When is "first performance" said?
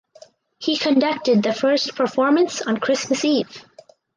1.53-2.59